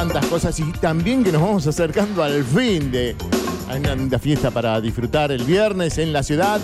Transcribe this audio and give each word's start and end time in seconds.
tantas 0.00 0.24
cosas 0.28 0.58
y 0.58 0.64
también 0.80 1.22
que 1.22 1.30
nos 1.30 1.42
vamos 1.42 1.66
acercando 1.66 2.22
al 2.22 2.42
fin 2.42 2.90
de 2.90 3.14
una 4.02 4.18
fiesta 4.18 4.50
para 4.50 4.80
disfrutar 4.80 5.30
el 5.30 5.44
viernes 5.44 5.98
en 5.98 6.10
la 6.10 6.22
ciudad, 6.22 6.58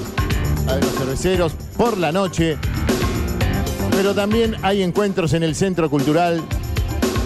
a 0.67 0.77
los 0.77 0.91
cerveceros 0.95 1.53
por 1.77 1.99
la 1.99 2.13
noche. 2.13 2.57
Pero 3.91 4.15
también 4.15 4.57
hay 4.63 4.83
encuentros 4.83 5.35
en 5.35 5.43
el 5.43 5.55
Centro 5.55 5.91
Cultural, 5.91 6.43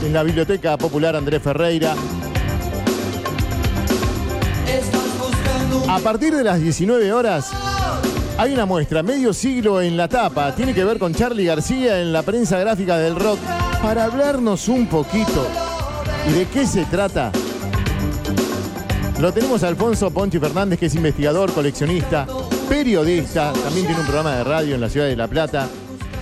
en 0.05 0.13
la 0.13 0.25
Biblioteca 0.25 0.77
Popular 0.77 1.15
Andrés 1.15 1.43
Ferreira. 1.43 1.95
A 5.89 5.99
partir 6.01 6.35
de 6.35 6.43
las 6.43 6.61
19 6.61 7.13
horas 7.13 7.53
hay 8.37 8.53
una 8.53 8.67
muestra, 8.67 9.05
medio 9.05 9.33
siglo 9.33 9.81
en 9.81 9.97
la 9.97 10.09
tapa, 10.09 10.57
tiene 10.57 10.75
que 10.75 10.83
ver 10.83 10.99
con 10.99 11.15
Charlie 11.15 11.45
García 11.45 12.01
en 12.01 12.13
la 12.13 12.23
prensa 12.23 12.59
gráfica 12.59 12.99
del 12.99 13.15
rock, 13.15 13.39
para 13.81 14.07
hablarnos 14.07 14.67
un 14.67 14.89
poquito 14.89 15.70
y 16.29 16.33
de 16.33 16.47
qué 16.47 16.67
se 16.67 16.85
trata. 16.87 17.33
Lo 19.21 19.33
tenemos 19.33 19.63
a 19.63 19.69
Alfonso 19.69 20.11
Ponchi 20.11 20.39
Fernández, 20.39 20.79
que 20.79 20.87
es 20.87 20.95
investigador, 20.95 21.53
coleccionista, 21.53 22.27
periodista, 22.69 23.53
también 23.53 23.87
tiene 23.87 24.01
un 24.01 24.07
programa 24.07 24.37
de 24.37 24.45
radio 24.45 24.75
en 24.75 24.81
la 24.81 24.89
ciudad 24.89 25.07
de 25.07 25.17
La 25.17 25.29
Plata. 25.29 25.69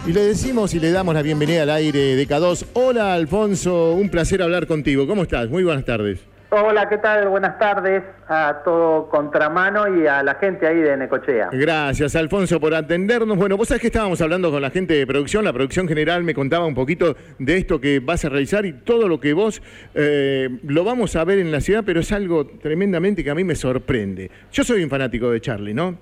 Y 0.07 0.13
le 0.13 0.23
decimos 0.23 0.75
y 0.75 0.81
le 0.81 0.91
damos 0.91 1.15
la 1.15 1.23
bienvenida 1.23 1.63
al 1.63 1.71
aire 1.71 2.17
de 2.17 2.27
K2. 2.27 2.67
Hola 2.75 3.15
Alfonso, 3.15 3.93
un 3.93 4.09
placer 4.09 4.43
hablar 4.43 4.67
contigo. 4.67 5.07
¿Cómo 5.07 5.23
estás? 5.23 5.49
Muy 5.51 5.63
buenas 5.63 5.85
tardes. 5.85 6.21
Hola, 6.51 6.89
¿qué 6.89 6.97
tal? 6.97 7.29
Buenas 7.29 7.59
tardes 7.59 8.03
a 8.27 8.63
todo 8.65 9.11
Contramano 9.11 9.95
y 9.95 10.07
a 10.07 10.23
la 10.23 10.37
gente 10.37 10.67
ahí 10.67 10.79
de 10.79 10.97
Necochea. 10.97 11.51
Gracias, 11.53 12.17
Alfonso, 12.17 12.59
por 12.59 12.75
atendernos. 12.75 13.37
Bueno, 13.37 13.59
vos 13.59 13.69
sabés 13.69 13.83
que 13.83 13.89
estábamos 13.89 14.23
hablando 14.23 14.51
con 14.51 14.63
la 14.63 14.71
gente 14.71 14.95
de 14.95 15.07
producción, 15.07 15.45
la 15.45 15.53
producción 15.53 15.87
general 15.87 16.25
me 16.25 16.33
contaba 16.33 16.65
un 16.65 16.75
poquito 16.75 17.19
de 17.39 17.59
esto 17.59 17.79
que 17.83 18.01
vas 18.01 18.25
a 18.25 18.31
realizar 18.31 18.65
y 18.65 18.73
todo 18.73 19.09
lo 19.09 19.21
que 19.21 19.35
vos 19.35 19.61
eh, 19.95 20.49
lo 20.63 20.85
vamos 20.85 21.17
a 21.17 21.25
ver 21.25 21.39
en 21.39 21.53
la 21.53 21.61
ciudad, 21.61 21.83
pero 21.85 22.01
es 22.01 22.13
algo 22.13 22.47
tremendamente 22.47 23.23
que 23.23 23.29
a 23.29 23.35
mí 23.35 23.45
me 23.45 23.55
sorprende. 23.55 24.31
Yo 24.51 24.65
soy 24.65 24.83
un 24.83 24.89
fanático 24.89 25.31
de 25.31 25.43
Charlie, 25.43 25.75
¿no? 25.75 25.99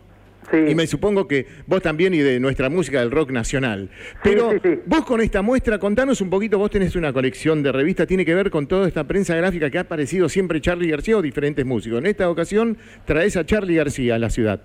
Y 0.69 0.75
me 0.75 0.87
supongo 0.87 1.27
que 1.29 1.47
vos 1.67 1.83
también 1.83 2.15
y 2.15 2.19
de 2.19 2.41
nuestra 2.41 2.69
música 2.69 3.01
del 3.01 3.11
rock 3.11 3.31
nacional. 3.31 3.91
Pero 4.23 4.53
vos 4.87 5.05
con 5.05 5.21
esta 5.21 5.43
muestra, 5.43 5.79
contanos 5.79 6.21
un 6.21 6.31
poquito, 6.31 6.59
vos 6.59 6.71
tenés 6.71 6.97
una 6.97 7.13
colección 7.13 7.63
de 7.63 7.73
revistas, 7.73 8.07
tiene 8.07 8.25
que 8.25 8.35
ver 8.35 8.51
con 8.51 8.67
toda 8.67 8.89
esta 8.89 9.05
prensa 9.05 9.35
gráfica 9.37 9.71
que 9.71 9.79
ha 9.79 9.83
aparecido 9.83 10.29
siempre 10.29 10.61
Charlie 10.61 10.91
García 10.91 11.17
o 11.17 11.23
diferentes 11.23 11.65
músicos. 11.65 11.99
En 11.99 12.07
esta 12.07 12.29
ocasión 12.31 12.77
traes 13.05 13.37
a 13.37 13.45
Charlie 13.45 13.77
García 13.77 14.17
a 14.17 14.19
la 14.19 14.31
ciudad. 14.31 14.61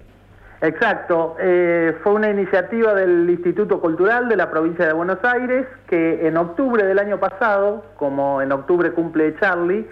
Exacto, 0.62 1.36
eh, 1.40 1.96
fue 2.04 2.14
una 2.14 2.30
iniciativa 2.30 2.94
del 2.94 3.28
Instituto 3.28 3.82
Cultural 3.82 4.30
de 4.30 4.36
la 4.36 4.52
provincia 4.52 4.86
de 4.86 4.94
Buenos 4.94 5.18
Aires 5.24 5.66
que 5.88 6.28
en 6.28 6.38
octubre 6.38 6.86
del 6.86 7.00
año 7.00 7.20
pasado, 7.20 7.84
como 7.98 8.44
en 8.44 8.52
octubre 8.52 8.92
cumple 8.92 9.36
Charlie, 9.40 9.88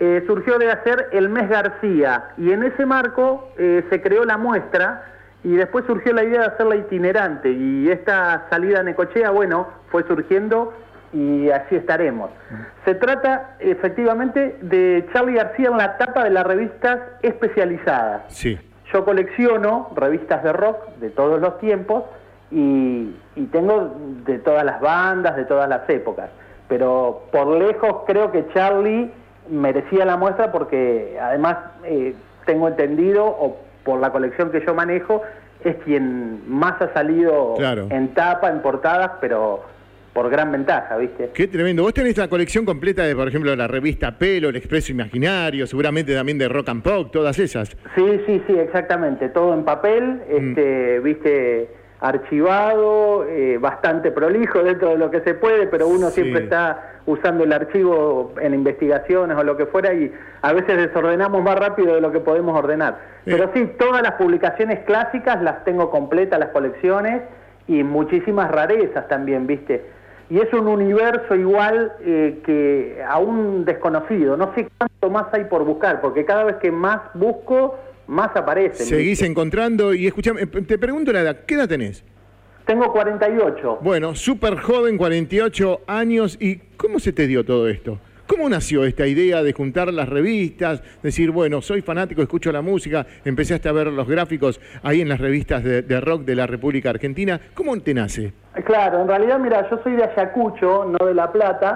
eh, 0.00 0.24
surgió 0.26 0.58
de 0.58 0.70
hacer 0.70 1.08
el 1.12 1.28
mes 1.28 1.50
García 1.50 2.30
y 2.38 2.52
en 2.52 2.62
ese 2.62 2.86
marco 2.86 3.52
eh, 3.58 3.84
se 3.90 4.00
creó 4.00 4.24
la 4.24 4.38
muestra 4.38 5.04
y 5.44 5.54
después 5.54 5.84
surgió 5.86 6.12
la 6.12 6.24
idea 6.24 6.40
de 6.40 6.46
hacerla 6.46 6.76
itinerante 6.76 7.50
y 7.50 7.88
esta 7.90 8.46
salida 8.50 8.80
a 8.80 8.82
Necochea, 8.82 9.30
bueno, 9.30 9.68
fue 9.90 10.04
surgiendo 10.04 10.74
y 11.12 11.48
así 11.50 11.76
estaremos. 11.76 12.30
Se 12.84 12.94
trata 12.94 13.56
efectivamente 13.60 14.58
de 14.60 15.08
Charlie 15.12 15.34
García 15.34 15.68
en 15.68 15.78
la 15.78 15.96
tapa 15.96 16.24
de 16.24 16.30
las 16.30 16.46
revistas 16.46 16.98
especializadas. 17.22 18.22
Sí. 18.28 18.58
Yo 18.92 19.04
colecciono 19.04 19.90
revistas 19.94 20.42
de 20.42 20.52
rock 20.52 20.96
de 20.96 21.10
todos 21.10 21.40
los 21.40 21.58
tiempos 21.58 22.04
y, 22.50 23.14
y 23.36 23.44
tengo 23.52 23.94
de 24.24 24.38
todas 24.38 24.64
las 24.64 24.80
bandas, 24.80 25.36
de 25.36 25.44
todas 25.44 25.68
las 25.68 25.88
épocas. 25.88 26.30
Pero 26.68 27.22
por 27.32 27.46
lejos 27.48 28.02
creo 28.06 28.32
que 28.32 28.46
Charlie 28.52 29.10
merecía 29.48 30.04
la 30.04 30.16
muestra 30.16 30.52
porque 30.52 31.18
además 31.20 31.56
eh, 31.84 32.14
tengo 32.44 32.68
entendido, 32.68 33.26
o 33.26 33.58
por 33.84 34.00
la 34.00 34.10
colección 34.10 34.50
que 34.50 34.64
yo 34.64 34.74
manejo, 34.74 35.22
es 35.64 35.76
quien 35.84 36.42
más 36.48 36.80
ha 36.80 36.92
salido 36.92 37.56
en 37.90 38.08
tapa, 38.14 38.48
en 38.48 38.60
portadas, 38.60 39.12
pero 39.20 39.62
por 40.12 40.30
gran 40.30 40.50
ventaja, 40.50 40.96
¿viste? 40.96 41.30
Qué 41.32 41.46
tremendo. 41.46 41.82
Vos 41.82 41.94
tenés 41.94 42.16
la 42.16 42.28
colección 42.28 42.64
completa 42.64 43.04
de, 43.04 43.14
por 43.14 43.28
ejemplo, 43.28 43.54
la 43.54 43.68
revista 43.68 44.18
Pelo, 44.18 44.48
El 44.48 44.56
Expreso 44.56 44.92
Imaginario, 44.92 45.66
seguramente 45.66 46.14
también 46.14 46.38
de 46.38 46.48
Rock 46.48 46.70
and 46.70 46.82
Pop, 46.82 47.12
todas 47.12 47.38
esas. 47.38 47.76
Sí, 47.94 48.20
sí, 48.26 48.42
sí, 48.46 48.54
exactamente. 48.58 49.28
Todo 49.28 49.54
en 49.54 49.64
papel, 49.64 50.22
mm. 50.28 50.48
este, 50.48 51.00
viste, 51.00 51.68
archivado, 52.00 53.24
eh, 53.24 53.58
bastante 53.58 54.12
prolijo 54.12 54.62
dentro 54.62 54.90
de 54.90 54.98
lo 54.98 55.10
que 55.10 55.20
se 55.20 55.34
puede, 55.34 55.66
pero 55.66 55.88
uno 55.88 56.10
siempre 56.10 56.44
está 56.44 57.00
usando 57.06 57.44
el 57.44 57.52
archivo 57.52 58.34
en 58.40 58.54
investigaciones 58.54 59.36
o 59.36 59.42
lo 59.42 59.56
que 59.56 59.66
fuera 59.66 59.92
y 59.94 60.12
a 60.42 60.52
veces 60.52 60.76
desordenamos 60.76 61.42
más 61.42 61.58
rápido 61.58 61.94
de 61.94 62.00
lo 62.00 62.12
que 62.12 62.20
podemos 62.20 62.56
ordenar. 62.56 62.98
Pero 63.24 63.50
sí, 63.52 63.72
todas 63.78 64.02
las 64.02 64.12
publicaciones 64.12 64.80
clásicas 64.80 65.42
las 65.42 65.64
tengo 65.64 65.90
completas, 65.90 66.38
las 66.38 66.50
colecciones 66.50 67.22
y 67.66 67.82
muchísimas 67.82 68.50
rarezas 68.50 69.08
también, 69.08 69.46
¿viste? 69.46 69.84
Y 70.30 70.38
es 70.38 70.52
un 70.52 70.68
universo 70.68 71.34
igual 71.34 71.92
eh, 72.00 72.40
que 72.44 73.02
aún 73.08 73.64
desconocido, 73.64 74.36
no 74.36 74.54
sé 74.54 74.68
cuánto 74.76 75.10
más 75.10 75.32
hay 75.32 75.44
por 75.44 75.64
buscar, 75.64 76.00
porque 76.00 76.26
cada 76.26 76.44
vez 76.44 76.56
que 76.56 76.70
más 76.70 77.00
busco, 77.14 77.78
más 78.08 78.34
aparece. 78.34 78.84
Seguís 78.84 79.22
encontrando 79.22 79.94
y 79.94 80.06
escuchame, 80.06 80.46
te 80.46 80.78
pregunto 80.78 81.12
la 81.12 81.20
edad, 81.20 81.44
¿qué 81.46 81.54
edad 81.54 81.68
tenés? 81.68 82.02
Tengo 82.66 82.92
48. 82.92 83.78
Bueno, 83.80 84.14
súper 84.14 84.58
joven, 84.58 84.98
48 84.98 85.82
años. 85.86 86.36
¿Y 86.38 86.56
cómo 86.76 86.98
se 86.98 87.12
te 87.12 87.26
dio 87.26 87.42
todo 87.44 87.68
esto? 87.68 87.98
¿Cómo 88.28 88.46
nació 88.50 88.84
esta 88.84 89.06
idea 89.06 89.42
de 89.42 89.54
juntar 89.54 89.90
las 89.90 90.06
revistas? 90.06 90.82
Decir, 91.02 91.30
bueno, 91.30 91.62
soy 91.62 91.80
fanático, 91.80 92.20
escucho 92.20 92.52
la 92.52 92.60
música, 92.60 93.06
empezaste 93.24 93.70
a 93.70 93.72
ver 93.72 93.86
los 93.86 94.06
gráficos 94.06 94.60
ahí 94.82 95.00
en 95.00 95.08
las 95.08 95.18
revistas 95.18 95.64
de, 95.64 96.00
rock 96.02 96.24
de 96.24 96.34
la 96.34 96.46
República 96.46 96.90
Argentina. 96.90 97.40
¿Cómo 97.54 97.74
te 97.80 97.94
nace? 97.94 98.34
Claro, 98.66 99.00
en 99.00 99.08
realidad, 99.08 99.38
mira, 99.38 99.66
yo 99.70 99.80
soy 99.82 99.96
de 99.96 100.04
Ayacucho, 100.04 100.84
no 100.84 101.06
de 101.06 101.14
La 101.14 101.32
Plata, 101.32 101.74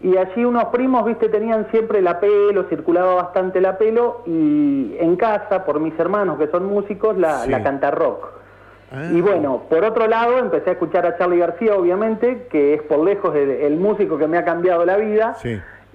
y 0.00 0.16
allí 0.16 0.44
unos 0.44 0.66
primos, 0.66 1.04
viste, 1.04 1.28
tenían 1.30 1.66
siempre 1.72 2.00
la 2.00 2.20
pelo, 2.20 2.68
circulaba 2.68 3.16
bastante 3.16 3.60
la 3.60 3.76
pelo, 3.76 4.22
y 4.24 4.94
en 5.00 5.16
casa, 5.16 5.64
por 5.64 5.80
mis 5.80 5.98
hermanos 5.98 6.38
que 6.38 6.46
son 6.46 6.66
músicos, 6.66 7.18
la, 7.18 7.44
la 7.44 7.60
canta 7.64 7.90
rock. 7.90 8.38
Ah. 8.90 9.10
Y 9.12 9.20
bueno, 9.20 9.64
por 9.68 9.84
otro 9.84 10.06
lado, 10.06 10.38
empecé 10.38 10.70
a 10.70 10.72
escuchar 10.74 11.04
a 11.06 11.18
Charlie 11.18 11.38
García, 11.38 11.74
obviamente, 11.74 12.46
que 12.50 12.74
es 12.74 12.82
por 12.82 13.00
lejos 13.00 13.34
el, 13.34 13.76
músico 13.76 14.16
que 14.16 14.26
me 14.26 14.38
ha 14.38 14.44
cambiado 14.44 14.84
la 14.86 14.96
vida. 14.96 15.36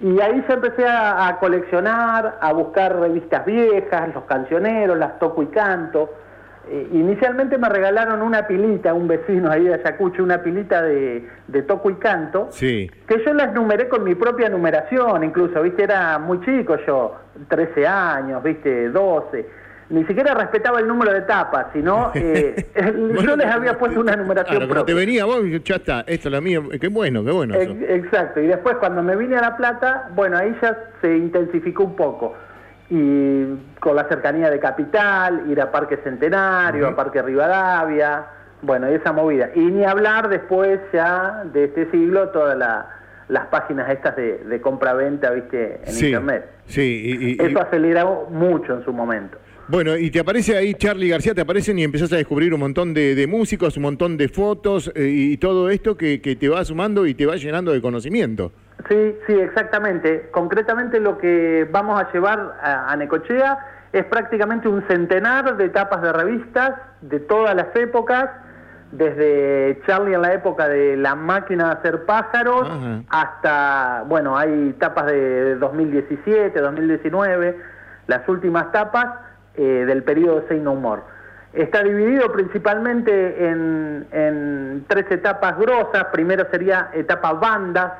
Y 0.00 0.20
ahí 0.20 0.42
se 0.46 0.52
empecé 0.54 0.84
a, 0.86 1.36
coleccionar, 1.40 2.38
a 2.40 2.52
buscar 2.52 2.98
revistas 2.98 3.44
viejas, 3.46 4.14
los 4.14 4.24
cancioneros, 4.24 4.98
las 4.98 5.18
toco 5.18 5.42
y 5.42 5.46
canto. 5.46 6.12
Eh, 6.68 6.88
inicialmente 6.92 7.58
me 7.58 7.68
regalaron 7.68 8.22
una 8.22 8.46
pilita, 8.46 8.94
un 8.94 9.06
vecino 9.06 9.50
ahí 9.50 9.64
de 9.64 9.74
Ayacucho, 9.74 10.22
una 10.22 10.42
pilita 10.42 10.82
de, 10.82 11.28
de 11.46 11.62
toco 11.62 11.90
y 11.90 11.94
canto, 11.96 12.48
sí. 12.50 12.90
que 13.06 13.22
yo 13.22 13.34
las 13.34 13.52
numeré 13.52 13.88
con 13.88 14.02
mi 14.02 14.14
propia 14.14 14.48
numeración, 14.48 15.24
incluso, 15.24 15.60
viste, 15.60 15.82
era 15.84 16.18
muy 16.18 16.40
chico 16.40 16.76
yo, 16.86 17.16
13 17.48 17.86
años, 17.86 18.42
viste, 18.42 18.88
12 18.88 19.63
ni 19.90 20.04
siquiera 20.04 20.34
respetaba 20.34 20.80
el 20.80 20.88
número 20.88 21.12
de 21.12 21.22
tapas, 21.22 21.66
sino 21.72 22.10
eh, 22.14 22.66
yo 23.22 23.36
les 23.36 23.46
había 23.46 23.78
puesto 23.78 24.00
una 24.00 24.16
numeración 24.16 24.56
claro, 24.56 24.72
propia. 24.72 24.94
te 24.94 24.94
venía 24.94 25.24
vos, 25.24 25.42
ya 25.64 25.76
está, 25.76 26.00
esto 26.06 26.28
es 26.28 26.32
la 26.32 26.40
mía, 26.40 26.60
qué 26.80 26.88
bueno, 26.88 27.24
qué 27.24 27.30
bueno. 27.30 27.54
Exacto, 27.54 28.40
y 28.40 28.46
después 28.46 28.76
cuando 28.76 29.02
me 29.02 29.16
vine 29.16 29.36
a 29.36 29.40
La 29.40 29.56
Plata, 29.56 30.08
bueno, 30.14 30.38
ahí 30.38 30.56
ya 30.62 30.76
se 31.00 31.16
intensificó 31.16 31.84
un 31.84 31.96
poco. 31.96 32.34
Y 32.90 33.46
con 33.80 33.96
la 33.96 34.06
cercanía 34.08 34.50
de 34.50 34.60
Capital, 34.60 35.44
ir 35.50 35.60
a 35.60 35.72
Parque 35.72 35.98
Centenario, 36.04 36.88
a 36.88 36.94
Parque 36.94 37.22
Rivadavia, 37.22 38.26
bueno, 38.60 38.90
y 38.90 38.94
esa 38.94 39.12
movida. 39.12 39.50
Y 39.54 39.60
ni 39.60 39.84
hablar 39.84 40.28
después 40.28 40.80
ya 40.92 41.44
de 41.52 41.64
este 41.64 41.90
siglo, 41.90 42.28
todas 42.28 42.56
las 43.28 43.46
páginas 43.46 43.90
estas 43.90 44.16
de, 44.16 44.60
compra-venta, 44.60 45.30
viste, 45.30 45.80
en 45.84 46.04
Internet. 46.04 46.50
Sí, 46.66 47.36
y, 47.38 47.42
Eso 47.42 47.60
aceleró 47.60 48.26
mucho 48.30 48.74
en 48.74 48.84
su 48.84 48.92
momento. 48.92 49.38
Bueno, 49.66 49.96
y 49.96 50.10
te 50.10 50.20
aparece 50.20 50.56
ahí 50.56 50.74
Charlie 50.74 51.08
García, 51.08 51.34
te 51.34 51.40
aparecen 51.40 51.78
y 51.78 51.84
empezás 51.84 52.12
a 52.12 52.16
descubrir 52.16 52.52
un 52.52 52.60
montón 52.60 52.92
de, 52.92 53.26
músicos, 53.26 53.78
un 53.78 53.84
montón 53.84 54.18
de 54.18 54.28
fotos 54.28 54.92
eh, 54.94 55.06
y 55.06 55.38
todo 55.38 55.70
esto 55.70 55.96
que, 55.96 56.18
te 56.18 56.48
va 56.50 56.62
sumando 56.64 57.06
y 57.06 57.14
te 57.14 57.24
va 57.24 57.36
llenando 57.36 57.72
de 57.72 57.80
conocimiento. 57.80 58.52
Sí, 58.88 59.16
sí, 59.26 59.32
exactamente. 59.32 60.28
Concretamente 60.30 61.00
lo 61.00 61.16
que 61.16 61.66
vamos 61.70 61.98
a 61.98 62.12
llevar 62.12 62.58
a, 62.62 62.94
Necochea 62.96 63.58
es 63.92 64.04
prácticamente 64.04 64.68
un 64.68 64.86
centenar 64.86 65.56
de 65.56 65.70
tapas 65.70 66.02
de 66.02 66.12
revistas 66.12 66.74
de 67.00 67.20
todas 67.20 67.54
las 67.54 67.74
épocas, 67.74 68.28
desde 68.92 69.80
Charlie 69.86 70.14
en 70.14 70.22
la 70.22 70.34
época 70.34 70.68
de 70.68 70.96
la 70.96 71.14
máquina 71.14 71.68
de 71.68 71.72
hacer 71.72 72.04
pájaros 72.04 72.68
hasta, 73.08 74.04
bueno, 74.06 74.36
hay 74.36 74.74
tapas 74.78 75.06
de 75.06 75.56
2017, 75.56 76.60
2019, 76.60 77.56
las 78.06 78.28
últimas 78.28 78.70
tapas 78.70 79.23
eh, 79.56 79.84
del 79.86 80.02
periodo 80.02 80.40
de 80.40 80.48
Say 80.48 80.60
No 80.60 80.74
More. 80.74 81.02
Está 81.52 81.82
dividido 81.84 82.32
principalmente 82.32 83.48
en, 83.48 84.84
tres 84.88 85.06
etapas 85.10 85.56
grosas. 85.58 86.06
Primero 86.12 86.46
sería 86.50 86.90
etapa 86.92 87.32
bandas, 87.32 87.92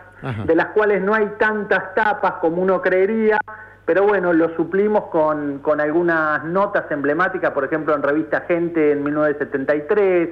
de 0.46 0.54
las 0.54 0.66
cuales 0.68 1.02
no 1.02 1.14
hay 1.14 1.26
tantas 1.38 1.94
tapas 1.94 2.32
como 2.40 2.62
uno 2.62 2.80
creería, 2.80 3.38
pero 3.84 4.04
bueno, 4.04 4.32
lo 4.32 4.56
suplimos 4.56 5.04
con, 5.04 5.58
con 5.58 5.80
algunas 5.80 6.42
notas 6.44 6.90
emblemáticas, 6.90 7.52
por 7.52 7.64
ejemplo, 7.64 7.94
en 7.94 8.02
revista 8.02 8.40
Gente 8.48 8.92
en 8.92 9.04
1973, 9.04 10.30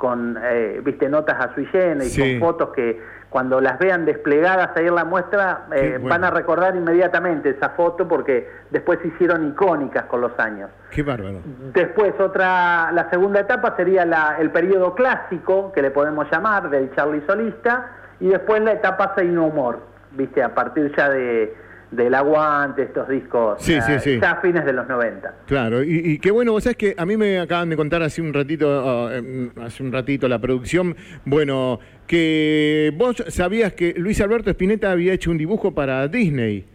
con, 0.00 0.38
eh, 0.42 0.80
viste, 0.82 1.10
notas 1.10 1.38
a 1.38 1.54
sui 1.54 1.68
y 1.70 2.18
con 2.18 2.40
fotos 2.40 2.70
que 2.70 2.98
cuando 3.28 3.60
las 3.60 3.78
vean 3.78 4.06
desplegadas 4.06 4.70
ahí 4.74 4.86
en 4.86 4.94
la 4.94 5.04
muestra 5.04 5.66
eh, 5.72 5.98
van 6.02 6.24
a 6.24 6.30
recordar 6.30 6.74
inmediatamente 6.74 7.50
esa 7.50 7.68
foto 7.70 8.08
porque 8.08 8.48
después 8.70 8.98
se 9.02 9.08
hicieron 9.08 9.46
icónicas 9.48 10.06
con 10.06 10.22
los 10.22 10.32
años. 10.38 10.70
Qué 10.90 11.02
bárbaro. 11.02 11.40
Después 11.74 12.18
otra, 12.18 12.90
la 12.92 13.10
segunda 13.10 13.40
etapa 13.40 13.76
sería 13.76 14.06
la, 14.06 14.38
el 14.40 14.50
periodo 14.50 14.94
clásico, 14.94 15.70
que 15.72 15.82
le 15.82 15.90
podemos 15.90 16.26
llamar, 16.32 16.70
del 16.70 16.92
Charlie 16.96 17.22
solista, 17.26 17.90
y 18.20 18.28
después 18.28 18.62
la 18.62 18.72
etapa 18.72 19.12
Sein 19.14 19.38
Humor, 19.38 19.80
viste, 20.12 20.42
a 20.42 20.54
partir 20.54 20.90
ya 20.96 21.10
de 21.10 21.54
del 21.90 22.14
aguante, 22.14 22.82
estos 22.84 23.08
discos 23.08 23.60
sí, 23.60 23.80
sí, 23.80 23.98
sí. 23.98 24.20
ya 24.20 24.36
fines 24.36 24.64
de 24.64 24.72
los 24.72 24.88
90. 24.88 25.34
Claro, 25.46 25.82
y, 25.82 26.18
qué 26.18 26.30
bueno, 26.30 26.52
vos 26.52 26.62
sabés 26.62 26.76
que 26.76 26.94
a 26.96 27.04
mí 27.04 27.16
me 27.16 27.40
acaban 27.40 27.68
de 27.68 27.76
contar 27.76 28.02
hace 28.02 28.22
un 28.22 28.32
ratito, 28.32 28.68
ah, 28.88 29.16
em, 29.16 29.50
hace 29.60 29.82
un 29.82 29.92
ratito 29.92 30.28
la 30.28 30.38
producción, 30.38 30.94
bueno, 31.24 31.80
que 32.06 32.92
vos 32.96 33.24
sabías 33.28 33.72
que 33.72 33.94
Luis 33.96 34.20
Alberto 34.20 34.50
Spinetta 34.50 34.92
había 34.92 35.12
hecho 35.12 35.30
un 35.30 35.38
dibujo 35.38 35.74
para 35.74 36.06
Disney. 36.08 36.66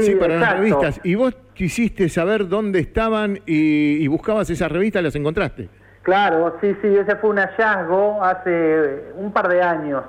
Sí, 0.00 0.16
para 0.16 0.36
las 0.36 0.58
revistas. 0.58 1.00
Y 1.02 1.14
vos 1.14 1.34
quisiste 1.54 2.10
saber 2.10 2.46
dónde 2.46 2.78
estaban 2.78 3.38
y, 3.46 4.04
y 4.04 4.06
buscabas 4.06 4.50
esas 4.50 4.70
revistas 4.70 5.00
y 5.00 5.04
las 5.04 5.16
encontraste. 5.16 5.68
Claro, 6.02 6.56
sí, 6.60 6.76
sí, 6.82 6.88
ese 6.88 7.16
fue 7.16 7.30
un 7.30 7.38
hallazgo 7.38 8.22
hace 8.22 9.12
un 9.16 9.32
par 9.32 9.48
de 9.48 9.62
años 9.62 10.02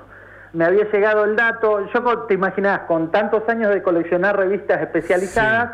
me 0.52 0.64
había 0.64 0.90
llegado 0.90 1.24
el 1.24 1.36
dato, 1.36 1.86
yo 1.92 2.18
te 2.20 2.34
imaginas, 2.34 2.80
con 2.80 3.10
tantos 3.10 3.48
años 3.48 3.72
de 3.72 3.82
coleccionar 3.82 4.36
revistas 4.36 4.80
especializadas, 4.80 5.70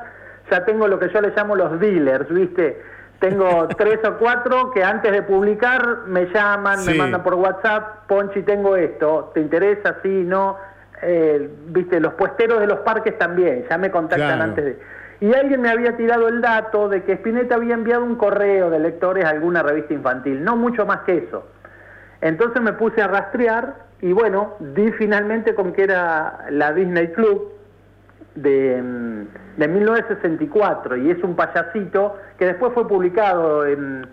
ya 0.50 0.64
tengo 0.64 0.86
lo 0.86 0.98
que 0.98 1.08
yo 1.08 1.20
le 1.20 1.30
llamo 1.30 1.56
los 1.56 1.80
dealers, 1.80 2.28
¿viste? 2.28 2.82
Tengo 3.18 3.68
tres 3.78 3.98
o 4.04 4.18
cuatro 4.18 4.70
que 4.70 4.84
antes 4.84 5.10
de 5.12 5.22
publicar 5.22 6.04
me 6.06 6.26
llaman, 6.26 6.84
me 6.84 6.94
mandan 6.94 7.22
por 7.22 7.34
WhatsApp, 7.34 8.06
Ponchi, 8.06 8.42
tengo 8.42 8.76
esto, 8.76 9.30
¿te 9.34 9.40
interesa? 9.40 9.96
Sí, 10.02 10.08
no. 10.08 10.56
Eh, 11.02 11.50
Viste, 11.68 12.00
los 12.00 12.14
puesteros 12.14 12.60
de 12.60 12.66
los 12.66 12.80
parques 12.80 13.18
también, 13.18 13.64
ya 13.68 13.78
me 13.78 13.90
contactan 13.90 14.40
antes 14.40 14.64
de... 14.64 14.78
Y 15.18 15.32
alguien 15.32 15.62
me 15.62 15.70
había 15.70 15.96
tirado 15.96 16.28
el 16.28 16.42
dato 16.42 16.90
de 16.90 17.02
que 17.02 17.12
Spinetta 17.14 17.54
había 17.54 17.74
enviado 17.74 18.04
un 18.04 18.16
correo 18.16 18.68
de 18.68 18.78
lectores 18.78 19.24
a 19.24 19.30
alguna 19.30 19.62
revista 19.62 19.94
infantil, 19.94 20.44
no 20.44 20.56
mucho 20.56 20.84
más 20.84 21.00
que 21.00 21.16
eso. 21.16 21.46
Entonces 22.20 22.60
me 22.60 22.74
puse 22.74 23.00
a 23.00 23.08
rastrear 23.08 23.85
y 24.00 24.12
bueno, 24.12 24.54
di 24.60 24.92
finalmente 24.92 25.54
con 25.54 25.72
que 25.72 25.84
era 25.84 26.46
la 26.50 26.72
Disney 26.72 27.08
Club 27.12 27.52
de, 28.34 28.82
mm, 28.82 29.58
de 29.58 29.68
1964 29.68 30.96
y 30.96 31.10
es 31.10 31.22
un 31.22 31.34
payasito 31.34 32.16
que 32.38 32.46
después 32.46 32.72
fue 32.74 32.86
publicado 32.86 33.64
en, 33.64 34.06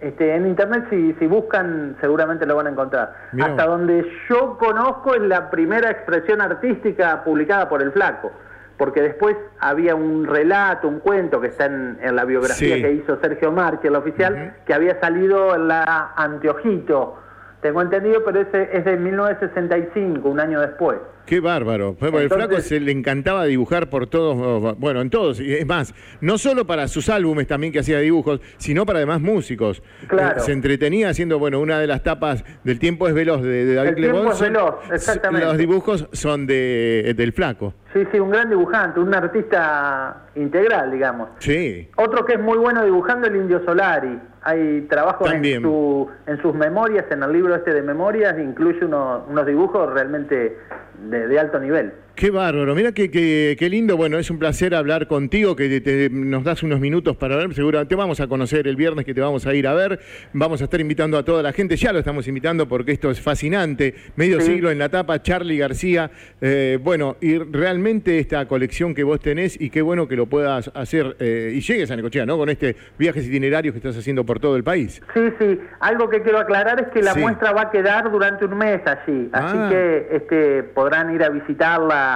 este, 0.00 0.34
en 0.34 0.46
internet, 0.46 0.86
si, 0.90 1.12
si 1.14 1.26
buscan 1.26 1.96
seguramente 2.00 2.46
lo 2.46 2.56
van 2.56 2.66
a 2.66 2.70
encontrar. 2.70 3.14
Hasta 3.40 3.66
donde 3.66 4.04
yo 4.28 4.58
conozco 4.58 5.14
es 5.14 5.22
la 5.22 5.50
primera 5.50 5.90
expresión 5.90 6.40
artística 6.40 7.22
publicada 7.22 7.68
por 7.68 7.80
el 7.80 7.92
flaco, 7.92 8.32
porque 8.76 9.02
después 9.02 9.36
había 9.60 9.94
un 9.94 10.26
relato, 10.26 10.88
un 10.88 10.98
cuento 10.98 11.40
que 11.40 11.48
está 11.48 11.66
en, 11.66 11.98
la 12.00 12.24
biografía 12.24 12.76
que 12.76 12.92
hizo 12.92 13.20
Sergio 13.20 13.52
Marchi, 13.52 13.86
el 13.86 13.96
oficial, 13.96 14.54
que 14.66 14.74
había 14.74 14.98
salido 15.00 15.54
en 15.54 15.68
la 15.68 16.12
Anteojito 16.16 17.18
tengo 17.60 17.82
entendido, 17.82 18.22
pero 18.24 18.40
ese 18.40 18.68
es 18.76 18.84
de 18.84 18.96
1965, 18.96 20.28
un 20.28 20.40
año 20.40 20.60
después. 20.60 20.98
Qué 21.28 21.40
bárbaro. 21.40 21.94
el 22.00 22.30
flaco 22.30 22.58
se 22.60 22.80
le 22.80 22.90
encantaba 22.90 23.44
dibujar 23.44 23.90
por 23.90 24.06
todos, 24.06 24.78
bueno, 24.78 25.02
en 25.02 25.10
todos. 25.10 25.38
Y 25.40 25.52
es 25.52 25.66
más, 25.66 25.94
no 26.22 26.38
solo 26.38 26.66
para 26.66 26.88
sus 26.88 27.10
álbumes 27.10 27.46
también 27.46 27.70
que 27.70 27.80
hacía 27.80 27.98
dibujos, 27.98 28.40
sino 28.56 28.86
para 28.86 29.00
además 29.00 29.20
músicos. 29.20 29.82
Claro. 30.06 30.38
Eh, 30.38 30.40
se 30.40 30.52
entretenía 30.52 31.10
haciendo, 31.10 31.38
bueno, 31.38 31.60
una 31.60 31.78
de 31.80 31.86
las 31.86 32.02
tapas 32.02 32.44
del 32.64 32.78
tiempo 32.78 33.08
es 33.08 33.12
veloz 33.12 33.42
de, 33.42 33.74
David 33.74 33.94
Clebón. 33.96 34.30
veloz, 34.40 34.76
exactamente. 34.90 35.46
Los 35.46 35.58
dibujos 35.58 36.08
son 36.12 36.46
de, 36.46 37.12
del 37.14 37.34
flaco. 37.34 37.74
Sí, 37.92 38.06
sí, 38.10 38.18
un 38.18 38.30
gran 38.30 38.48
dibujante, 38.48 38.98
un 38.98 39.14
artista 39.14 40.28
integral, 40.34 40.90
digamos. 40.92 41.28
Sí. 41.40 41.90
Otro 41.96 42.24
que 42.24 42.34
es 42.34 42.40
muy 42.40 42.56
bueno 42.56 42.82
dibujando 42.84 43.26
el 43.26 43.36
Indio 43.36 43.62
Solari. 43.66 44.18
Hay 44.42 44.86
trabajos 44.88 45.30
en, 45.30 45.44
en 45.44 46.42
sus 46.42 46.54
memorias, 46.54 47.04
en 47.10 47.22
el 47.22 47.32
libro 47.32 47.54
este 47.54 47.74
de 47.74 47.82
memorias, 47.82 48.34
incluye 48.38 48.82
unos 48.82 49.46
dibujos 49.46 49.92
realmente 49.92 50.56
de, 51.02 51.38
alto 51.38 51.58
nivel. 51.58 51.92
Qué 52.18 52.32
bárbaro, 52.32 52.74
mira 52.74 52.90
qué, 52.90 53.08
qué, 53.12 53.68
lindo, 53.70 53.96
bueno, 53.96 54.18
es 54.18 54.28
un 54.28 54.40
placer 54.40 54.74
hablar 54.74 55.06
contigo, 55.06 55.54
que 55.54 56.10
nos 56.10 56.42
das 56.42 56.64
unos 56.64 56.80
minutos 56.80 57.16
para 57.16 57.36
ver, 57.36 57.54
seguramente 57.54 57.94
vamos 57.94 58.18
a 58.18 58.26
conocer 58.26 58.66
el 58.66 58.74
viernes 58.74 59.06
que 59.06 59.14
te 59.14 59.20
vamos 59.20 59.46
a 59.46 59.54
ir 59.54 59.68
a 59.68 59.72
ver, 59.72 60.00
vamos 60.32 60.60
a 60.60 60.64
estar 60.64 60.80
invitando 60.80 61.16
a 61.16 61.24
toda 61.24 61.44
la 61.44 61.52
gente, 61.52 61.76
ya 61.76 61.92
lo 61.92 62.00
estamos 62.00 62.26
invitando 62.26 62.66
porque 62.66 62.90
esto 62.90 63.08
es 63.12 63.20
fascinante, 63.20 63.94
medio 64.16 64.40
siglo 64.40 64.72
en 64.72 64.80
la 64.80 64.88
tapa, 64.88 65.22
Charlie 65.22 65.58
García, 65.58 66.10
eh, 66.40 66.80
bueno, 66.82 67.18
y 67.20 67.38
realmente 67.38 68.18
esta 68.18 68.48
colección 68.48 68.96
que 68.96 69.04
vos 69.04 69.20
tenés 69.20 69.56
y 69.60 69.70
qué 69.70 69.80
bueno 69.80 70.08
que 70.08 70.16
lo 70.16 70.26
puedas 70.26 70.72
hacer 70.74 71.14
eh, 71.20 71.52
y 71.54 71.60
llegues 71.60 71.88
a 71.92 71.94
Necochea, 71.94 72.26
¿no? 72.26 72.36
Con 72.36 72.48
este 72.48 72.74
viajes 72.98 73.28
itinerarios 73.28 73.74
que 73.74 73.78
estás 73.78 73.96
haciendo 73.96 74.26
por 74.26 74.40
todo 74.40 74.56
el 74.56 74.64
país. 74.64 75.00
Sí, 75.14 75.20
sí, 75.38 75.60
algo 75.78 76.10
que 76.10 76.20
quiero 76.22 76.40
aclarar 76.40 76.80
es 76.80 76.88
que 76.88 77.00
la 77.00 77.14
muestra 77.14 77.52
va 77.52 77.62
a 77.62 77.70
quedar 77.70 78.10
durante 78.10 78.44
un 78.44 78.58
mes 78.58 78.80
allí, 78.84 79.30
así 79.32 79.56
ah. 79.56 79.68
que 79.70 80.08
este, 80.16 80.62
podrán 80.64 81.14
ir 81.14 81.22
a 81.22 81.28
visitarla 81.28 82.07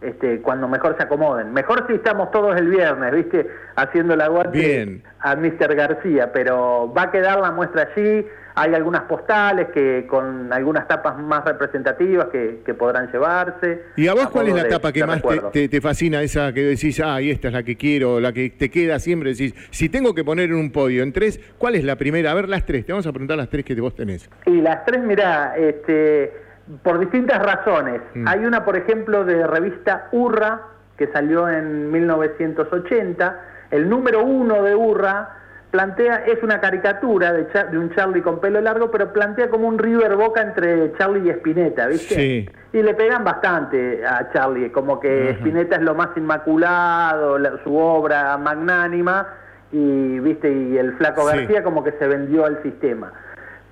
este, 0.00 0.40
cuando 0.42 0.68
mejor 0.68 0.96
se 0.96 1.04
acomoden. 1.04 1.52
Mejor 1.52 1.86
si 1.86 1.94
estamos 1.94 2.30
todos 2.30 2.56
el 2.56 2.68
viernes, 2.68 3.14
¿viste? 3.14 3.46
Haciendo 3.76 4.14
la 4.14 4.26
aguante 4.26 5.02
a 5.20 5.36
Mr. 5.36 5.74
García, 5.74 6.32
pero 6.32 6.92
va 6.96 7.04
a 7.04 7.10
quedar 7.10 7.40
la 7.40 7.50
muestra 7.50 7.88
allí. 7.94 8.26
Hay 8.58 8.74
algunas 8.74 9.02
postales 9.02 9.68
que 9.68 10.06
con 10.08 10.50
algunas 10.50 10.88
tapas 10.88 11.18
más 11.18 11.44
representativas 11.44 12.28
que, 12.28 12.74
podrán 12.78 13.10
llevarse. 13.12 13.82
¿Y 13.96 14.08
a 14.08 14.14
vos 14.14 14.28
cuál 14.30 14.48
es 14.48 14.54
la 14.54 14.68
tapa 14.68 14.92
que 14.92 15.04
más 15.04 15.22
te, 15.52 15.80
fascina? 15.80 16.22
Esa 16.22 16.52
que 16.54 16.62
decís, 16.62 17.00
ah, 17.04 17.20
y 17.20 17.30
esta 17.30 17.48
es 17.48 17.54
la 17.54 17.62
que 17.62 17.76
quiero, 17.76 18.18
la 18.18 18.32
que 18.32 18.50
te 18.50 18.70
queda 18.70 18.98
siempre. 18.98 19.30
Decís, 19.30 19.54
si 19.70 19.90
tengo 19.90 20.14
que 20.14 20.24
poner 20.24 20.50
en 20.50 20.56
un 20.56 20.72
podio 20.72 21.02
en 21.02 21.12
tres, 21.12 21.38
¿cuál 21.58 21.74
es 21.74 21.84
la 21.84 21.96
primera? 21.96 22.30
A 22.30 22.34
ver, 22.34 22.48
las 22.48 22.64
tres. 22.64 22.86
Te 22.86 22.92
vamos 22.92 23.06
a 23.06 23.12
preguntar 23.12 23.36
las 23.36 23.50
tres 23.50 23.64
que 23.64 23.78
vos 23.78 23.94
tenés. 23.94 24.30
Y 24.46 24.62
las 24.62 24.86
tres, 24.86 25.02
mirá, 25.02 25.54
este 25.56 26.45
por 26.82 26.98
distintas 26.98 27.38
razones. 27.42 28.00
Mm. 28.14 28.28
Hay 28.28 28.44
una, 28.44 28.64
por 28.64 28.76
ejemplo, 28.76 29.24
de 29.24 29.46
revista 29.46 30.08
Urra, 30.12 30.62
que 30.96 31.06
salió 31.08 31.48
en 31.48 31.90
1980. 31.90 33.40
El 33.70 33.88
número 33.88 34.24
uno 34.24 34.62
de 34.62 34.74
Urra 34.74 35.30
plantea, 35.70 36.24
es 36.26 36.42
una 36.42 36.60
caricatura 36.60 37.32
de, 37.32 37.44
de, 37.44 37.78
un 37.78 37.94
Charlie 37.94 38.22
con 38.22 38.40
pelo 38.40 38.60
largo, 38.60 38.90
pero 38.90 39.12
plantea 39.12 39.50
como 39.50 39.68
un 39.68 39.78
River 39.78 40.16
Boca 40.16 40.40
entre 40.40 40.92
Charlie 40.96 41.28
y 41.28 41.30
Spinetta, 41.30 41.86
¿viste? 41.86 42.14
Sí. 42.14 42.50
Y 42.72 42.82
le 42.82 42.94
pegan 42.94 43.24
bastante 43.24 44.04
a 44.06 44.30
Charlie, 44.32 44.70
como 44.70 44.98
que 45.00 45.30
Spinetta 45.30 45.76
es 45.76 45.82
lo 45.82 45.94
más 45.94 46.08
inmaculado, 46.16 47.38
su 47.62 47.76
obra 47.76 48.36
magnánima, 48.38 49.26
y, 49.72 50.18
¿viste? 50.20 50.50
Y 50.50 50.78
el 50.78 50.94
Flaco 50.94 51.24
García 51.26 51.62
como 51.62 51.82
que 51.84 51.92
se 51.92 52.06
vendió 52.06 52.46
al 52.46 52.62
sistema 52.62 53.12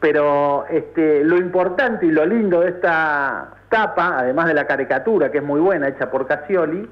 pero 0.05 0.67
este, 0.69 1.25
lo 1.25 1.39
importante 1.39 2.05
y 2.05 2.11
lo 2.11 2.27
lindo 2.27 2.61
de 2.61 2.69
esta 2.69 3.55
tapa, 3.71 4.19
además 4.19 4.49
de 4.49 4.53
la 4.53 4.67
caricatura, 4.67 5.33
que 5.33 5.39
es 5.39 5.43
muy 5.43 5.63
buena, 5.63 5.89
hecha 5.89 6.11
por 6.11 6.27
Casioli, 6.27 6.87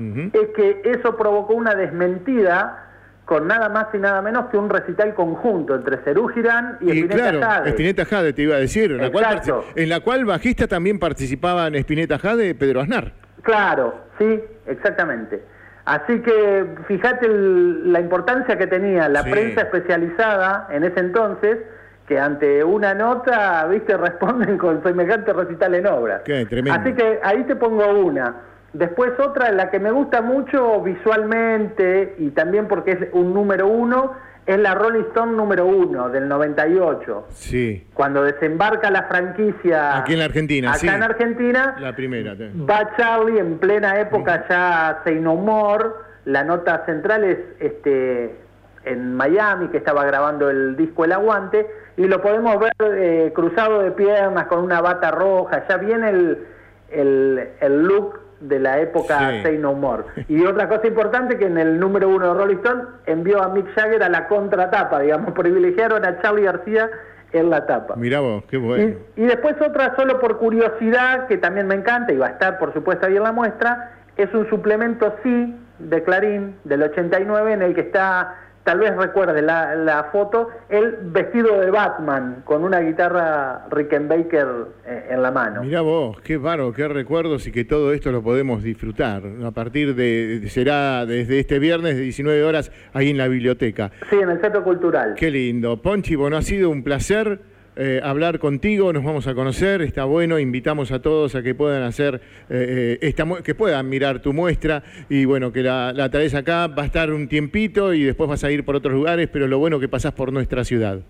es 0.00 0.48
que 0.48 0.82
eso 0.84 1.16
provocó 1.16 1.54
una 1.54 1.76
desmentida 1.76 2.88
con 3.24 3.46
nada 3.46 3.68
más 3.68 3.86
y 3.94 3.98
nada 3.98 4.20
menos 4.20 4.46
que 4.46 4.56
un 4.56 4.68
recital 4.68 5.14
conjunto 5.14 5.76
entre 5.76 5.98
Cerú 5.98 6.26
Girán 6.26 6.78
y, 6.80 6.88
Espineta 6.88 7.14
claro, 7.14 7.40
Jade. 7.40 7.68
Espineta 7.70 8.04
Jade 8.04 8.32
te 8.32 8.42
iba 8.42 8.56
a 8.56 8.58
decir, 8.58 8.90
en 8.90 9.00
la, 9.00 9.12
cual, 9.12 9.42
en 9.76 9.88
la 9.88 10.00
cual 10.00 10.24
bajista 10.24 10.66
también 10.66 10.98
participaban 10.98 11.76
Espineta 11.76 12.18
Jade 12.18 12.48
y 12.48 12.54
Pedro 12.54 12.80
Aznar. 12.80 13.12
Claro, 13.42 13.94
sí, 14.18 14.40
exactamente. 14.66 15.40
Así 15.84 16.18
que 16.18 16.66
fíjate 16.88 17.28
la 17.28 18.00
importancia 18.00 18.58
que 18.58 18.66
tenía 18.66 19.08
la 19.08 19.22
prensa 19.22 19.60
especializada 19.60 20.66
en 20.72 20.82
ese 20.82 20.98
entonces 20.98 21.58
que 22.06 22.18
ante 22.18 22.62
una 22.62 22.94
nota, 22.94 23.66
viste, 23.66 23.96
responden 23.96 24.58
con 24.58 24.82
semejante 24.82 25.32
recital 25.32 25.74
en 25.74 25.86
obra. 25.86 26.22
Qué 26.24 26.46
tremendo. 26.46 26.80
Así 26.80 26.94
que 26.94 27.20
ahí 27.22 27.44
te 27.44 27.56
pongo 27.56 27.88
una. 27.88 28.34
Después 28.72 29.12
otra, 29.18 29.50
la 29.52 29.70
que 29.70 29.80
me 29.80 29.90
gusta 29.90 30.20
mucho 30.20 30.82
visualmente 30.82 32.14
y 32.18 32.30
también 32.30 32.68
porque 32.68 32.92
es 32.92 32.98
un 33.12 33.32
número 33.32 33.66
uno, 33.66 34.12
es 34.44 34.58
la 34.58 34.74
Rolling 34.74 35.04
Stone 35.08 35.32
número 35.32 35.66
uno 35.66 36.08
del 36.10 36.28
98. 36.28 37.26
Sí. 37.30 37.86
Cuando 37.94 38.22
desembarca 38.22 38.90
la 38.90 39.04
franquicia. 39.04 39.98
Aquí 39.98 40.12
en 40.12 40.18
la 40.20 40.26
Argentina, 40.26 40.72
acá 40.72 40.94
en 40.94 41.02
Argentina. 41.02 41.76
La 41.80 41.96
primera. 41.96 42.34
Va 42.34 42.94
Charlie 42.96 43.38
en 43.38 43.58
plena 43.58 43.98
época 43.98 44.46
ya 44.48 45.00
se 45.04 45.14
No 45.16 45.78
La 46.26 46.44
nota 46.44 46.84
central 46.86 47.24
es 47.24 47.38
este 47.60 48.46
en 48.84 49.14
Miami, 49.14 49.68
que 49.68 49.78
estaba 49.78 50.04
grabando 50.04 50.48
el 50.48 50.76
disco 50.76 51.04
El 51.04 51.12
Aguante, 51.12 51.66
y 51.96 52.06
lo 52.06 52.20
podemos 52.20 52.58
ver 52.58 52.72
eh, 52.80 53.32
cruzado 53.34 53.82
de 53.82 53.90
piernas 53.92 54.46
con 54.46 54.60
una 54.62 54.80
bata 54.80 55.10
roja, 55.10 55.66
ya 55.68 55.76
viene 55.78 56.10
el, 56.10 56.46
el, 56.90 57.48
el 57.60 57.82
look 57.82 58.20
de 58.40 58.58
la 58.58 58.80
época 58.80 59.42
Say 59.42 59.58
No 59.58 59.72
More. 59.72 60.04
Y 60.28 60.44
otra 60.44 60.68
cosa 60.68 60.86
importante 60.86 61.38
que 61.38 61.46
en 61.46 61.58
el 61.58 61.80
número 61.80 62.08
uno 62.08 62.28
de 62.28 62.34
Rolling 62.34 62.56
Stone 62.56 62.82
envió 63.06 63.42
a 63.42 63.48
Mick 63.48 63.66
Jagger 63.74 64.02
a 64.02 64.08
la 64.08 64.28
contratapa, 64.28 65.00
digamos, 65.00 65.32
privilegiaron 65.32 66.04
a 66.04 66.20
Charlie 66.20 66.44
García 66.44 66.90
en 67.32 67.50
la 67.50 67.66
tapa. 67.66 67.96
Mirá 67.96 68.20
vos, 68.20 68.44
qué 68.48 68.58
bueno. 68.58 68.94
Y, 69.16 69.22
y, 69.22 69.26
después 69.26 69.56
otra 69.60 69.96
solo 69.96 70.20
por 70.20 70.38
curiosidad, 70.38 71.26
que 71.26 71.38
también 71.38 71.66
me 71.66 71.74
encanta 71.74 72.12
y 72.12 72.16
va 72.18 72.26
a 72.26 72.30
estar 72.30 72.58
por 72.58 72.72
supuesto 72.72 73.06
ahí 73.06 73.16
en 73.16 73.22
la 73.22 73.32
muestra, 73.32 73.92
es 74.16 74.32
un 74.34 74.48
suplemento 74.48 75.14
sí 75.22 75.54
de 75.78 76.02
Clarín 76.02 76.56
del 76.64 76.82
89 76.82 77.52
en 77.52 77.62
el 77.62 77.74
que 77.74 77.82
está 77.82 78.34
tal 78.66 78.80
vez 78.80 78.96
recuerde 78.96 79.42
la, 79.42 80.08
foto, 80.10 80.48
el 80.68 80.96
vestido 81.04 81.60
de 81.60 81.70
Batman 81.70 82.42
con 82.44 82.64
una 82.64 82.80
guitarra 82.80 83.64
Rickenbacker 83.70 84.48
eh, 84.84 85.06
en 85.10 85.22
la 85.22 85.30
mano. 85.30 85.62
Mira 85.62 85.82
vos, 85.82 86.20
qué 86.22 86.36
baro, 86.36 86.72
qué 86.72 86.88
recuerdos 86.88 87.46
y 87.46 87.52
que 87.52 87.64
todo 87.64 87.92
esto 87.92 88.10
lo 88.10 88.24
podemos 88.24 88.64
disfrutar 88.64 89.22
a 89.44 89.52
partir 89.52 89.94
de, 89.94 90.48
será 90.48 91.06
desde 91.06 91.38
este 91.38 91.60
viernes 91.60 91.94
de 91.94 92.02
19 92.02 92.42
horas 92.42 92.72
ahí 92.92 93.10
en 93.10 93.18
la 93.18 93.28
biblioteca. 93.28 93.92
Sí, 94.10 94.16
en 94.16 94.30
el 94.30 94.40
Centro 94.40 94.64
Cultural. 94.64 95.14
Qué 95.16 95.30
lindo. 95.30 95.80
Ponchi, 95.80 96.16
bueno, 96.16 96.36
ha 96.36 96.42
sido 96.42 96.68
un 96.68 96.82
placer. 96.82 97.38
Eh, 97.78 98.00
hablar 98.02 98.38
contigo, 98.38 98.90
nos 98.94 99.04
vamos 99.04 99.26
a 99.26 99.34
conocer, 99.34 99.82
está 99.82 100.04
bueno, 100.04 100.38
invitamos 100.38 100.92
a 100.92 101.02
todos 101.02 101.34
a 101.34 101.42
que 101.42 101.54
puedan 101.54 101.82
hacer, 101.82 102.22
eh, 102.48 102.98
eh, 102.98 102.98
esta, 103.02 103.26
que 103.44 103.54
puedan 103.54 103.86
mirar 103.90 104.20
tu 104.20 104.32
muestra 104.32 104.82
y 105.10 105.26
bueno, 105.26 105.52
que 105.52 105.62
la, 105.62 105.92
la 105.92 106.10
traes 106.10 106.34
acá, 106.34 106.68
va 106.68 106.84
a 106.84 106.86
estar 106.86 107.12
un 107.12 107.28
tiempito 107.28 107.92
y 107.92 108.02
después 108.02 108.30
vas 108.30 108.44
a 108.44 108.50
ir 108.50 108.64
por 108.64 108.76
otros 108.76 108.94
lugares, 108.94 109.28
pero 109.30 109.46
lo 109.46 109.58
bueno 109.58 109.78
que 109.78 109.88
pasás 109.88 110.12
por 110.12 110.32
nuestra 110.32 110.64
ciudad. 110.64 111.00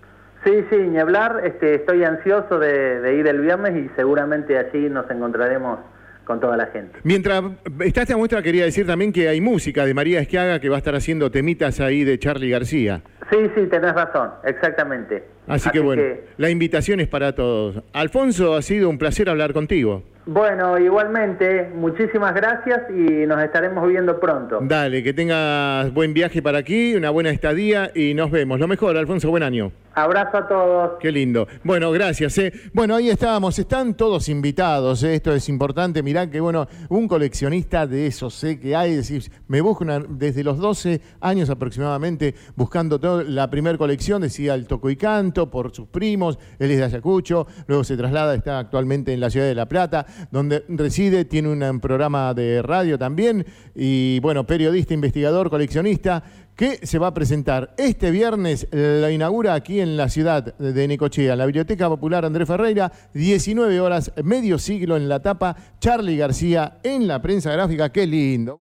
Sí, 0.45 0.53
sí, 0.69 0.77
ni 0.77 0.99
hablar, 0.99 1.41
este, 1.45 1.77
estoy 1.77 2.03
ansioso 2.03 2.59
de, 2.59 3.01
de 3.01 3.17
ir 3.17 3.29
el 3.29 3.43
viernes 3.43 3.77
y 3.77 3.89
seguramente 3.95 4.59
allí 4.59 4.89
nos 4.91 5.09
encontraremos 5.09 5.79
con 6.25 6.41
toda 6.41 6.57
la 6.57 6.67
gente. 6.67 6.99
Mientras 7.05 7.45
está 7.85 8.03
esta 8.03 8.17
muestra, 8.17 8.43
quería 8.43 8.65
decir 8.65 8.85
también 8.87 9.13
que 9.13 9.29
hay 9.29 9.41
música 9.41 9.87
de 9.87 9.95
María 9.95 10.21
Esquiaga 10.21 10.59
que 10.59 10.69
va 10.69 10.75
a 10.75 10.79
estar 10.79 10.97
haciendo 10.97 11.31
temitas 11.31 11.79
ahí 11.79 12.03
de 12.03 12.19
Charlie 12.19 12.51
García. 12.51 13.03
Sí, 13.31 13.51
sí, 13.55 13.67
tenés 13.67 13.95
razón, 13.95 14.31
exactamente. 14.45 15.25
Así, 15.49 15.71
que 15.71 15.81
bueno, 15.81 16.03
la 16.37 16.51
invitación 16.51 17.01
es 17.01 17.09
para 17.09 17.35
todos. 17.35 17.83
Alfonso, 17.93 18.55
ha 18.55 18.63
sido 18.63 18.89
un 18.89 18.99
placer 18.99 19.29
hablar 19.29 19.53
contigo. 19.53 20.03
Bueno, 20.27 20.77
igualmente, 20.79 21.71
muchísimas 21.75 22.35
gracias 22.35 22.83
y 22.91 23.27
nos 23.27 23.43
estaremos 23.43 23.87
viendo 23.89 24.19
pronto. 24.19 24.59
Dale, 24.61 25.03
que 25.05 25.13
tengas 25.13 25.93
buen 25.95 26.15
viaje 26.15 26.43
para 26.43 26.59
aquí, 26.59 26.97
una 26.97 27.11
buena 27.11 27.31
estadía 27.31 27.93
y 27.95 28.15
nos 28.15 28.33
vemos. 28.33 28.59
Lo 28.59 28.67
mejor, 28.67 28.97
Alfonso, 28.97 29.31
buen 29.31 29.45
año. 29.45 29.71
Abrazo 29.97 30.37
a 30.37 30.47
todos. 30.47 30.91
Qué 31.01 31.11
lindo. 31.11 31.49
Bueno, 31.65 31.91
gracias. 31.91 32.37
Eh. 32.37 32.53
Bueno, 32.75 32.97
ahí 32.97 33.09
estábamos. 33.09 33.59
Están 33.59 33.95
todos 33.95 34.29
invitados. 34.29 35.03
Eh. 35.03 35.15
Esto 35.15 35.33
es 35.35 35.49
importante. 35.49 36.03
Mirá 36.03 36.31
que, 36.31 36.39
bueno, 36.39 36.69
un 36.91 37.09
coleccionista 37.09 37.87
de 37.87 38.07
esos 38.07 38.35
sé 38.35 38.61
que 38.61 38.77
hay. 38.77 38.95
Decir, 38.95 39.25
me 39.49 39.63
busco 39.63 39.87
desde 40.11 40.45
los 40.45 40.59
12 40.59 41.01
años 41.23 41.49
aproximadamente 41.49 42.35
buscando 42.57 43.01
la 43.23 43.49
primera 43.49 43.79
colección. 43.79 44.21
Decía 44.21 44.55
el 44.55 44.67
Toco 44.67 44.91
y 44.91 44.97
Canto 44.97 45.51
por 45.51 45.75
sus 45.75 45.89
primos. 45.89 46.39
Él 46.59 46.73
es 46.73 46.77
de 46.77 46.85
Ayacucho. 46.85 47.47
Luego 47.67 47.83
se 47.83 47.97
traslada, 47.97 48.35
está 48.35 48.59
actualmente 48.59 49.15
en 49.15 49.21
la 49.21 49.31
ciudad 49.31 49.47
de 49.47 49.55
La 49.55 49.65
Plata, 49.65 50.05
donde 50.31 50.63
reside. 50.69 51.25
Tiene 51.25 51.49
un 51.49 51.81
programa 51.81 52.35
de 52.35 52.61
radio 52.61 52.99
también. 52.99 53.47
Y, 53.75 54.21
bueno, 54.21 54.47
periodista, 54.47 54.93
investigador, 54.93 55.49
coleccionista 55.49 56.23
que 56.57 56.87
se 56.87 56.99
va 56.99 57.09
a 57.09 57.15
presentar 57.15 57.75
este 57.77 58.11
viernes, 58.11 58.67
la 58.73 59.11
inaugura 59.11 59.53
aquí 59.53 59.81
en 59.81 59.97
la 59.97 60.09
ciudad 60.09 60.57
de 60.57 60.89
Necochea, 60.89 61.37
la 61.37 61.45
Biblioteca 61.45 61.89
Popular 61.89 62.25
Andrés 62.25 62.49
Ferreira, 62.49 62.91
19 63.13 63.79
horas, 63.79 64.11
medio 64.25 64.59
siglo 64.59 64.97
en 64.97 65.09
la 65.09 65.21
tapa, 65.21 65.55
Charlie 65.79 66.17
García 66.17 66.79
en 66.83 67.07
la 67.07 67.21
prensa 67.21 67.53
gráfica, 67.53 67.93
qué 67.93 68.07
lindo. 68.07 68.55